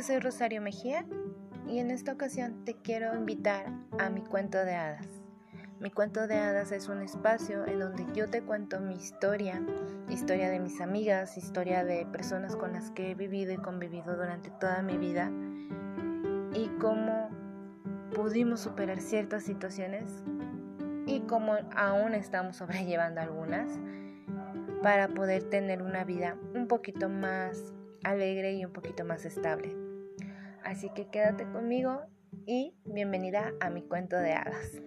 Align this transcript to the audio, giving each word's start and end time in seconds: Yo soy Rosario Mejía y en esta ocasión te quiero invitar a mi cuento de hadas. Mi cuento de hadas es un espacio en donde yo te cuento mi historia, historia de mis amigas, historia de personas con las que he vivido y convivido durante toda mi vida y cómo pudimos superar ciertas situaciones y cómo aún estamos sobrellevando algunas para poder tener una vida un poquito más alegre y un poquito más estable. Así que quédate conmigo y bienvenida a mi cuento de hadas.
Yo 0.00 0.06
soy 0.06 0.18
Rosario 0.18 0.62
Mejía 0.62 1.04
y 1.68 1.78
en 1.78 1.90
esta 1.90 2.12
ocasión 2.12 2.64
te 2.64 2.72
quiero 2.72 3.14
invitar 3.14 3.66
a 3.98 4.08
mi 4.08 4.22
cuento 4.22 4.56
de 4.56 4.74
hadas. 4.74 5.06
Mi 5.78 5.90
cuento 5.90 6.26
de 6.26 6.38
hadas 6.38 6.72
es 6.72 6.88
un 6.88 7.02
espacio 7.02 7.66
en 7.66 7.80
donde 7.80 8.06
yo 8.14 8.30
te 8.30 8.40
cuento 8.40 8.80
mi 8.80 8.94
historia, 8.94 9.60
historia 10.08 10.48
de 10.48 10.58
mis 10.58 10.80
amigas, 10.80 11.36
historia 11.36 11.84
de 11.84 12.06
personas 12.06 12.56
con 12.56 12.72
las 12.72 12.90
que 12.92 13.10
he 13.10 13.14
vivido 13.14 13.52
y 13.52 13.58
convivido 13.58 14.16
durante 14.16 14.48
toda 14.52 14.80
mi 14.80 14.96
vida 14.96 15.30
y 16.54 16.68
cómo 16.80 17.28
pudimos 18.14 18.60
superar 18.60 19.02
ciertas 19.02 19.42
situaciones 19.42 20.24
y 21.04 21.20
cómo 21.28 21.56
aún 21.76 22.14
estamos 22.14 22.56
sobrellevando 22.56 23.20
algunas 23.20 23.78
para 24.82 25.08
poder 25.08 25.42
tener 25.50 25.82
una 25.82 26.04
vida 26.04 26.38
un 26.54 26.68
poquito 26.68 27.10
más 27.10 27.74
alegre 28.02 28.54
y 28.54 28.64
un 28.64 28.72
poquito 28.72 29.04
más 29.04 29.26
estable. 29.26 29.89
Así 30.70 30.88
que 30.90 31.08
quédate 31.08 31.50
conmigo 31.50 32.00
y 32.46 32.76
bienvenida 32.84 33.52
a 33.58 33.70
mi 33.70 33.82
cuento 33.82 34.14
de 34.14 34.34
hadas. 34.34 34.80